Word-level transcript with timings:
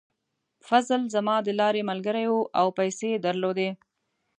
فضل 0.67 1.01
زما 1.15 1.35
د 1.43 1.49
لارې 1.59 1.81
ملګری 1.91 2.25
و 2.29 2.35
او 2.59 2.67
پیسې 2.77 3.07
یې 3.13 3.19
درلودې. 3.25 3.69